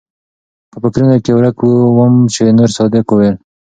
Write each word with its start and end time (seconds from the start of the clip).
پۀ 0.71 0.77
فکرونو 0.83 1.15
کښې 1.23 1.33
ورک 1.35 1.57
ووم 1.61 2.13
چې 2.33 2.41
نورصادق 2.57 3.05
وويل 3.09 3.35